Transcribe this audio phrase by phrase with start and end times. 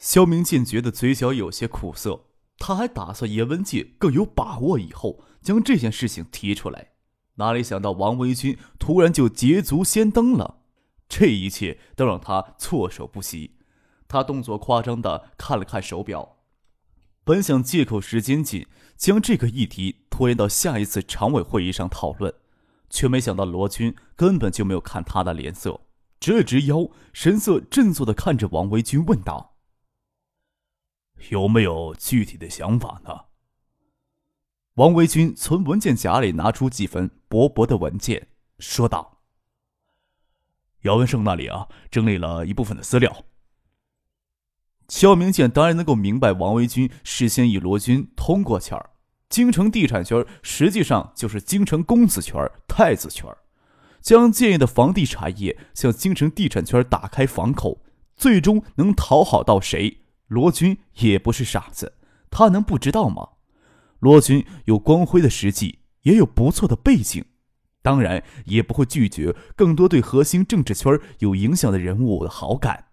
[0.00, 2.24] 肖明进觉得嘴角有些苦涩，
[2.56, 6.92] 他还打算严文界更有把握以后将这件事情提出来，
[7.34, 10.62] 哪里想到王维军突然就捷足先登了，
[11.06, 13.58] 这一切都让他措手不及。
[14.08, 16.38] 他动作夸张的看了看手表，
[17.22, 22.32] 本想借口时间紧将这个议题拖延到下一次常委会议上讨论，
[22.88, 25.82] 却没想到罗军根本就没有看他的脸色，
[26.18, 29.58] 直了直腰，神色振作的看着王维军问道。
[31.28, 33.26] 有没有具体的想法呢？
[34.74, 39.20] 王维军从文件夹里拿出几份薄薄的文件，说道
[40.82, 43.24] ：“姚文胜那里啊，整理了一部分的资料。”
[44.88, 48.90] 肖明建当然能够明白，王维军事先与罗军通过气儿。
[49.28, 53.28] 京城地产圈实际上就是京城公子圈、太子圈，
[54.00, 57.84] 将建业的房地产业向京城地产圈打开房口，
[58.16, 59.99] 最终能讨好到谁？
[60.30, 61.94] 罗军也不是傻子，
[62.30, 63.30] 他能不知道吗？
[63.98, 67.24] 罗军有光辉的事迹，也有不错的背景，
[67.82, 72.84] 当然也不会拒绝更多对核心政治圈有影响的人物的好感。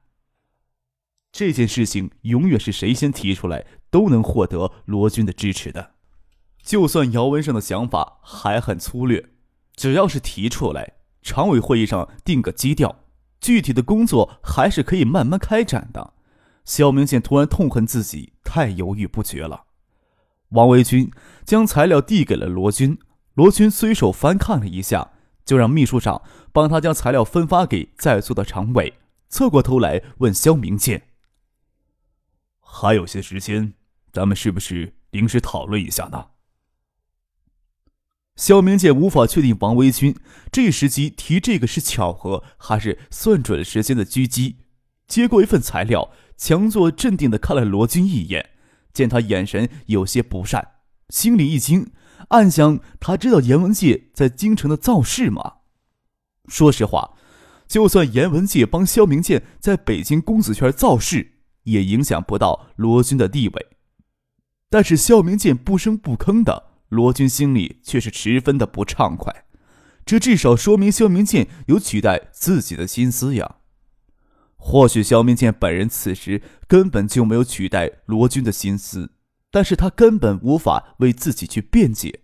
[1.32, 5.92] 这件事情永远是谁先提出来，都能获得罗军的支持的。
[6.64, 9.24] 就算姚文胜的想法还很粗略，
[9.76, 13.04] 只要是提出来，常委会议上定个基调，
[13.40, 16.16] 具体的工作还是可以慢慢开展的。
[16.68, 19.64] 肖明建突然痛恨自己太犹豫不决了。
[20.50, 21.10] 王维军
[21.46, 23.00] 将材料递给了罗军，
[23.36, 25.14] 罗军随手翻看了一下，
[25.46, 26.22] 就让秘书长
[26.52, 28.96] 帮他将材料分发给在座的常委。
[29.30, 31.08] 侧过头来问肖明建
[32.60, 33.74] ：“还有些时间，
[34.12, 36.28] 咱们是不是临时讨论一下呢？”
[38.36, 40.14] 肖明建无法确定王维军
[40.52, 44.58] 这时机提这个是巧合，还是算准了时间的狙击。
[45.08, 46.12] 接过一份材料。
[46.38, 48.52] 强作镇定的看了罗军一眼，
[48.94, 50.76] 见他眼神有些不善，
[51.10, 51.92] 心里一惊，
[52.30, 55.56] 暗想：他知道严文界在京城的造势吗？
[56.48, 57.16] 说实话，
[57.68, 63.68] 就算严文界帮萧明剑在北京公子圈造势，也影响不到罗军的地位。
[64.70, 69.46] 但是萧明剑不声不吭的，罗军心里却是十分的不畅快。
[70.06, 73.57] 这至少说明萧明剑有取代自己的心思呀。
[74.58, 79.12] 或许肖明建本人此时根本就没有取代罗军的心思，
[79.50, 82.22] 但是他根本无法为自己去辩解。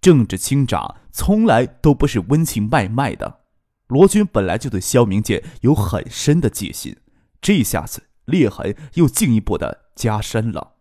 [0.00, 3.40] 政治清查从来都不是温情脉脉的，
[3.86, 6.96] 罗军本来就对肖明建有很深的戒心，
[7.40, 10.74] 这下子裂痕又进一步的加深了。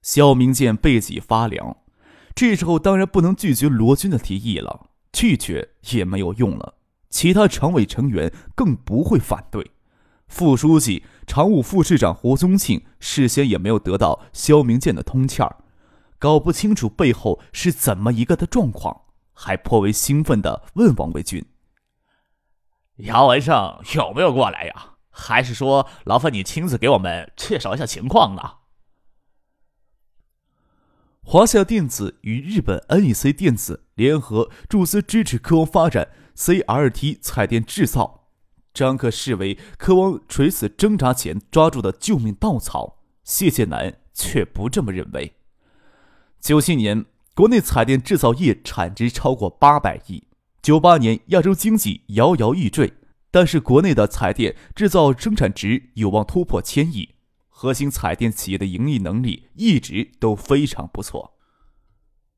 [0.00, 1.78] 肖明建背脊发凉，
[2.34, 6.74] 这时候当然不能拒绝罗军的提议了，拒绝也没有用了。
[7.08, 9.70] 其他常委成员更不会反对，
[10.26, 15.56] 副书记、常务副市长胡宗庆事先也没有得到肖明建的通气儿，
[16.18, 19.02] 搞不清楚背后是怎么一个的状况，
[19.32, 21.44] 还颇为兴奋地问王维军
[23.06, 24.94] ：“姚文胜有没有过来呀？
[25.10, 28.42] 还是说劳烦你亲自给我们介绍一下情况呢？”
[31.22, 36.08] 华夏电子与日本 NEC 电子联合注资支持科王发展。
[36.36, 38.28] CRT 彩电制造，
[38.74, 42.98] 张可视为科王垂死挣扎前抓住的救命稻草。
[43.24, 45.34] 谢建南却不这么认为。
[46.40, 50.28] 九七年，国内彩电制造业产值超过八百亿；
[50.62, 52.92] 九八年，亚洲经济摇摇欲坠，
[53.30, 57.16] 但是国内的彩电制造生产值有望突破千亿。
[57.48, 61.38] 核心彩电企业的盈利能力一直都非常不错。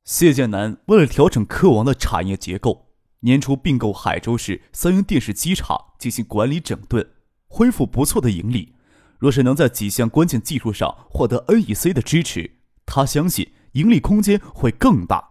[0.05, 2.88] 谢建南为了调整科王的产业结构。
[3.21, 7.05] 年初并购海州市三元电视机厂进行管理整顿，
[7.49, 8.75] 恢复不错的盈利。
[9.19, 15.31] 若是能在几项关键技术上获得 NEC 的支持，他相信盈利空间会更大。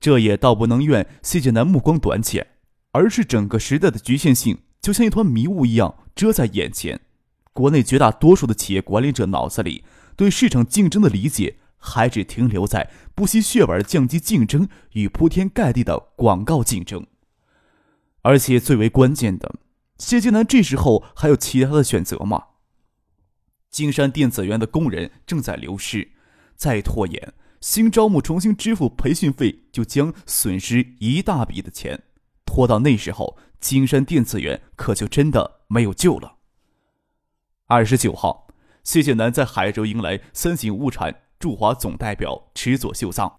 [0.00, 2.46] 这也倒不能怨谢建南目光短浅，
[2.92, 7.00] 而是整个时代的局限性就像一团迷雾一样遮在眼前。
[7.52, 9.84] 国内绝大多数的企业管理者脑子里
[10.16, 11.58] 对市场竞争的理解。
[11.78, 17.06] 还只停留在不惜血本的降级竞争与铺天盖地的广告竞争，
[18.22, 19.54] 而且最为关键的，
[19.96, 22.44] 谢金南这时候还有其他的选择吗？
[23.70, 26.12] 金山电子园的工人正在流失，
[26.56, 32.04] 再拖延，新招募重新支付培训费就将损失一大笔的钱。
[32.44, 36.36] 拖到那时候，金山电子园可就真的没有救了。
[37.66, 38.48] 二十九号，
[38.82, 43.36] 谢剑南在海州迎来三井物产驻华总代表池佐秀藏，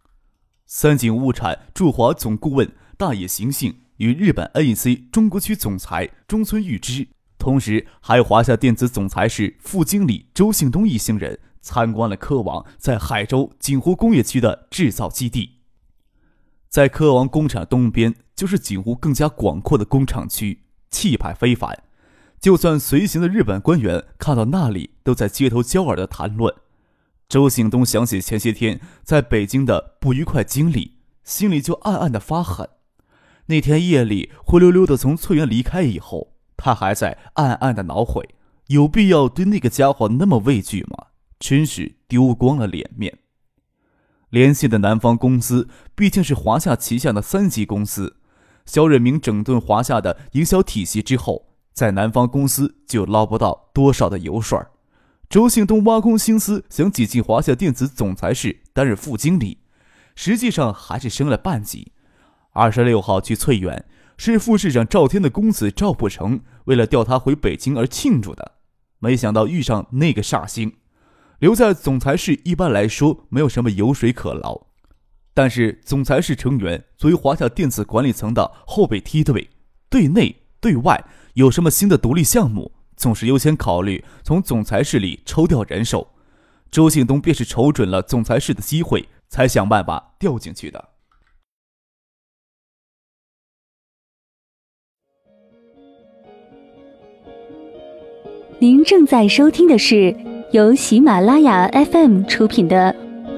[0.65, 7.09] 三井物产驻华总顾问大野行幸与日本 NEC 中国区总裁中村裕之。
[7.37, 15.57] 同时，还有华夏电子总裁室副经理周信东一行人参观了科王在海州锦湖工业区的制造基地。
[16.69, 21.83] 在科王工厂东边，就是锦湖更加广阔的工厂区，气派非凡。
[22.39, 26.53] 就算随行的日本官员看到那里，都在街头交耳的谈论。
[27.29, 32.67] 周信东想起前些天在北京的不愉快经历，心里就暗暗的发狠。
[33.45, 36.33] 那天夜里灰溜溜的从翠园离开以后。
[36.61, 38.35] 他还在暗暗的恼悔，
[38.67, 41.05] 有必要对那个家伙那么畏惧吗？
[41.39, 43.19] 真是丢光了脸面。
[44.29, 48.17] 联系的南方公司毕竟是华夏旗下的三级公司，
[48.65, 54.59] 肖任明整顿华夏的营销体系之后，在南方公司就捞不到多少的油水
[55.29, 59.59] 周信东挖空心思想挤进华夏电子总裁室担任副经理，
[60.15, 61.91] 实际上还是升了半级。
[62.51, 63.85] 二十六号去翠园。
[64.21, 68.55] 是副市长赵天的公子赵不成为了调他回北京而庆祝的，
[68.99, 70.73] 没想到遇上那个煞星。
[71.39, 74.67] 留在总裁室一般来说没有什么油水可捞，
[75.33, 79.49] 但是总裁室成员作为华夏电子管理层的后备梯队，
[79.89, 81.01] 对内对外
[81.35, 86.09] 有什么新的独立项目，总是优先考虑从总裁室里抽调人手。
[86.69, 90.89] 周信东便是瞅准了总裁室的机会，才想办法调进去的。
[98.59, 100.13] 您正在收听的是
[100.51, 102.93] 由喜马拉雅 FM 出品的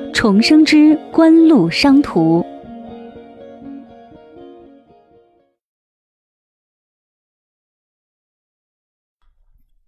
[0.11, 2.41] 《重生之官路商途》。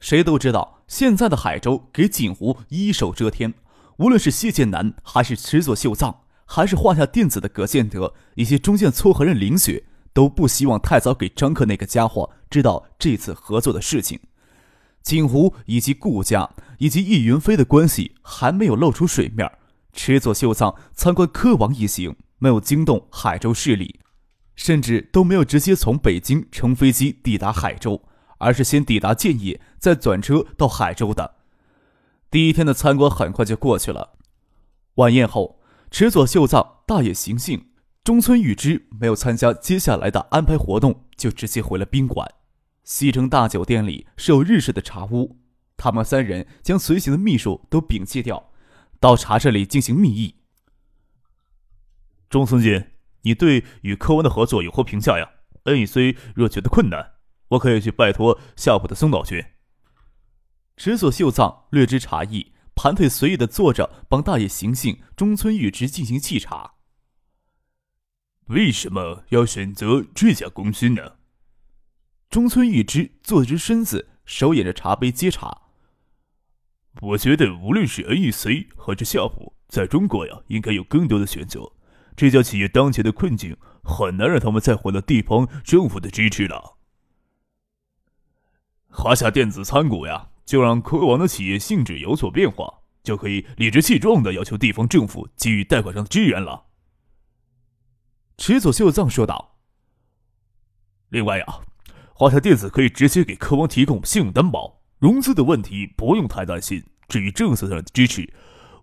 [0.03, 3.53] 谁都知道，现在的海州给锦湖一手遮天，
[3.99, 6.13] 无论是谢剑南，还是池佐秀藏，
[6.45, 14.19] 还是画下电子的葛建德，以及中线撮合人林雪，都不希望太早给张克那个家伙知道这次合作的事情。
[15.01, 16.49] 锦湖以及顾家
[16.79, 19.49] 以及易云飞的关系还没有露出水面。
[19.93, 24.01] 池佐秀藏参观科王一行，没有惊动海州势力，
[24.53, 28.01] 甚至都没有直接从北京乘飞机抵达海州，
[28.43, 31.35] 而是先抵达建业，再转车到海州的。
[32.29, 34.17] 第一天的参观很快就过去了。
[34.95, 37.69] 晚宴后，池佐秀藏、大野行幸、
[38.03, 42.29] 中村玉之没有参加接下来的安排活动，就直接回了宾馆。
[42.83, 45.37] 西城大酒店里是有日式的茶屋，
[45.77, 48.51] 他们三人将随行的秘书都摒弃掉，
[48.99, 50.35] 到茶室里进行密议。
[52.29, 52.83] 中村君，
[53.21, 55.29] 你对与科文的合作有何评价呀
[55.63, 57.12] ？NEC 若觉得困难，
[57.49, 59.43] 我可以去拜托夏普的松岛君。
[60.75, 66.73] 池所秀藏略知茶艺，盘腿随意的坐着，帮大爷行幸中村玉直进行沏茶。
[68.47, 71.17] 为什么要选择这家公司呢？
[72.29, 75.61] 中村玉之坐直身子，手掩着茶杯接茶。
[77.01, 81.71] 我觉得无论是 NEC 还是夏普，在中国呀，应该有更多的选择。
[82.15, 86.77] 这家企业当前的困境，很难让他们再获得地方政府的支持了。
[89.03, 96.67] 华夏电子参股呀，就让科王的企业性质有所变化，就可以理直气壮的要求地方政府给予贷款上的支援了。
[98.37, 99.57] 池佐秀藏说道。
[101.09, 101.45] 另外呀。
[102.13, 106.81] 华夏电子可以直接给科王提供信用担保，融资的问题不用太担心。
[107.09, 108.33] 至于政策上的支持，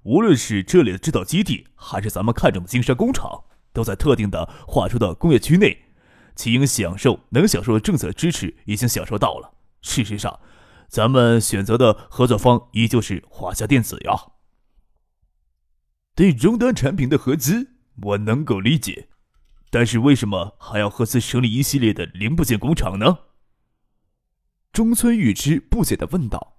[0.02, 5.78] 无论是这里的制造基地，还是咱们看中的金山工厂，都在特定的划出的工业区内，
[6.36, 9.54] 其应享受能享受的政策支持已经享受到了。
[9.82, 10.40] 事实上，
[10.88, 14.12] 咱们选择的合作方依旧是华夏电子呀。
[16.14, 17.72] 对终端产品的合资，
[18.02, 19.08] 我能够理解。
[19.70, 23.18] 但是为什么还要合资成立一系列的零部件工厂呢？
[24.72, 26.56] 中村玉之不解的问道。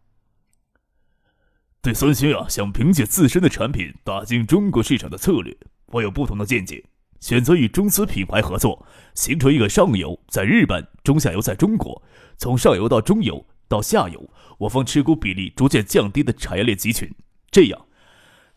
[1.81, 6.85] 对三星啊，想凭借自身的产品打进中国市场的策略，我有不同的见解。
[7.21, 8.85] 选择与中资品牌合作，
[9.15, 12.03] 形成一个上游在日本，中下游在中国，
[12.35, 17.09] 从上游到中游到下游，我方持股比例逐渐降低的产业链集群，
[17.49, 17.85] 这样，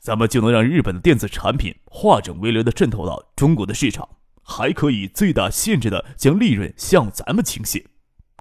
[0.01, 4.09] 咱们就能让日本的电子产品化整为零的渗透到中国的市场。
[4.47, 7.83] 还可以最大限制的将利润向咱们倾斜。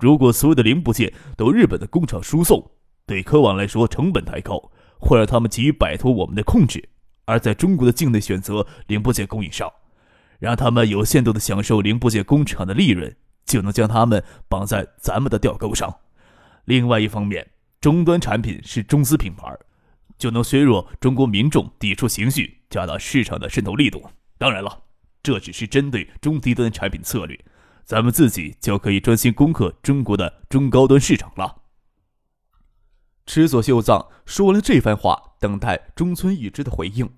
[0.01, 2.71] 如果所有的零部件都日本的工厂输送，
[3.05, 6.81] 对科网来说成本太高，会让他们急于摆脱我们的控制；
[7.23, 9.71] 而在中国的境内选择零部件供应商，
[10.43, 16.01] 让他们有限度的享受零部件工厂的利润，就能将他们绑在咱们的吊钩上。
[16.65, 19.57] 另外一方面，终端产品是中资品牌，
[20.17, 24.05] 就能削弱中国民众抵触情绪，加大市场的渗透力度。
[24.37, 24.83] 当然了，
[25.21, 27.39] 这只是针对中低端产品策略，
[27.85, 31.61] 咱们自己就可以专心攻克中国的中高端市场了。
[33.25, 37.09] 池佐秀藏说完了这番话，等待中村一之的回应。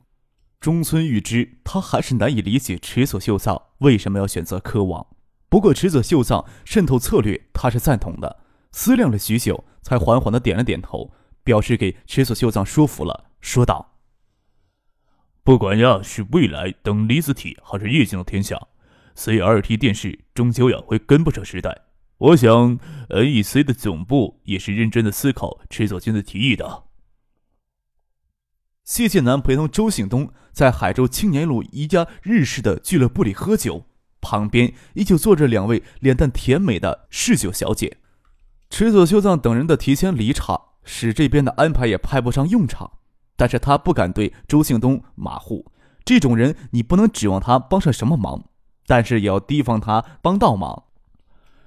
[0.66, 5.06] 中村裕之他还是难以理解池佐秀藏为什么要选择科王。
[5.48, 8.40] 不过池佐秀藏渗透策略他是赞同的，
[8.72, 14.00] 思量了许久，才缓缓的点了点头，表示给池佐秀藏说服了，说道
[15.46, 18.60] ：“不管呀是未来等离子体还是液晶的天下
[19.16, 21.84] ，CRT 电视终究呀会跟不上时代。”
[22.18, 22.80] 我想
[23.10, 26.85] ，NEC 的总部也是认真的思考池佐君的提议的。
[28.86, 33.88] 谢剑南陪同周信东在海州青年路一家日式的俱乐部里喝酒，
[34.22, 37.98] 旁边依旧坐着两位脸蛋甜美的侍酒小姐。
[38.70, 42.92] 池佐秀藏等人的提前离场，使这边的安排也派不上用场。
[43.36, 45.72] 但是他不敢对周信东马虎，
[46.06, 48.46] 这种人你不能指望他帮上什么忙，
[48.86, 50.84] 但是也要提防他帮倒忙。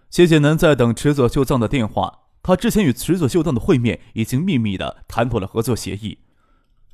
[0.09, 2.21] 谢剑南在等池佐秀藏的电话。
[2.45, 6.19] 他之前与池佐秀藏的会面已经秘密的谈妥了合作协议。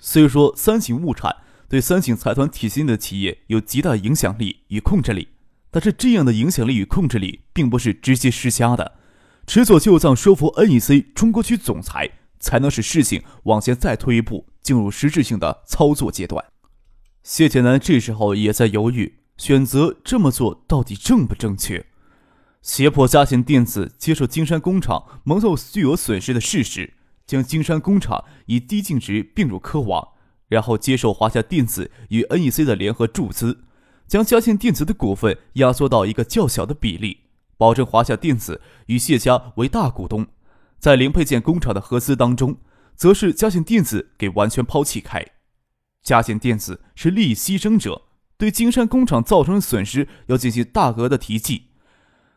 [0.06, 1.34] 虽说三井物产
[1.66, 5.28] 对三井财团体系内的企业有极大影响力与控制力，
[5.70, 8.99] 但是这样的影响力与控制力并不是直接施加的。
[9.46, 16.44] 池佐秀藏说服 NEC 中国区总裁，才能使事情往前再推一步，进入实质性的操作阶段。
[17.23, 21.87] 谢剑南这时候也在犹豫，选择这么做到底正不正确？
[22.61, 26.92] 胁迫嘉信电子接受金山工厂蒙受巨额损失的事实，
[27.26, 30.09] 将金山工厂以低净值并入科网，
[30.49, 33.64] 然后接受华夏电子与 NEC 的联合注资，
[34.07, 37.21] 将嘉信电子的股份压缩到一个较小的比例，
[37.57, 40.26] 保证华夏电子与谢家为大股东。
[40.78, 42.59] 在零配件工厂的合资当中，
[42.95, 45.25] 则是嘉信电子给完全抛弃开。
[46.02, 48.02] 嘉信电子是利益牺牲者，
[48.37, 51.71] 对金山工厂造成的损失要进行大额的提记。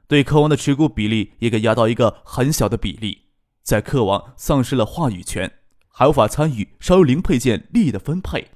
[0.07, 3.23] 对科王的持股比例也给压到一个很小的比例，
[3.67, 5.51] 在科王丧失了话语权，
[5.89, 8.51] 还无法参与烧零配件利益的分配。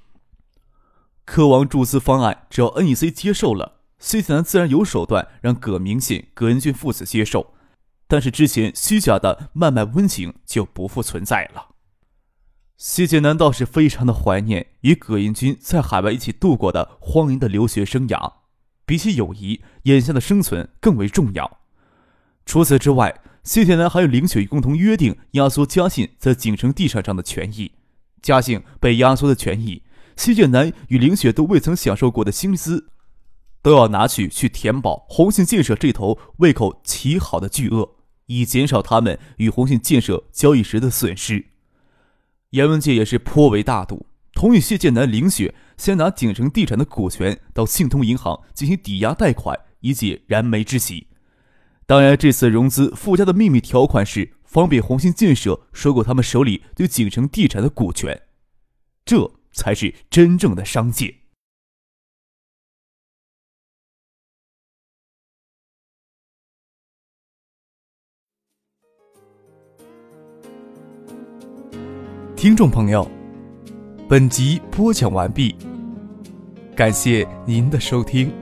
[1.25, 7.53] 科王注资方案只要 NEC 接受了，谢剑南自然有手段让葛明信、葛恩俊父子接受，
[8.07, 11.75] 但是之前虚假的漫漫温情就不复存在了。
[12.77, 18.35] 谢剑南倒是非常的怀念与葛英军在海外一起度过的荒淫的留学生涯。
[18.85, 21.59] 比起友谊，眼下的生存更为重要。
[22.45, 27.71] 除此之外，谢铁男还有林雪共同约定压缩嘉信在景城地产上的权益。
[28.21, 29.81] 嘉信被压缩的权益，
[30.15, 32.89] 谢剑南与林雪都未曾享受过的薪资，
[33.63, 37.95] 都要拿去去填饱红信建设这头胃口奇好的巨鳄，
[38.27, 41.47] 以减少他们与红信建设交易时的损失。
[42.51, 44.05] 严文杰也是颇为大度。
[44.33, 51.07] 同意谢剑南、林雪先拿景城地产的股权到信通银行进行抵押贷款，以解燃眉之急。
[51.85, 58.21] 当然，这次融资附加的秘密条款是方便红星建设收购他们手里对景城地产的股权，
[59.03, 61.15] 这才是真正的商界。
[72.35, 73.09] 听众朋友。
[74.09, 75.55] 本集播讲完毕，
[76.75, 78.40] 感谢您的收听。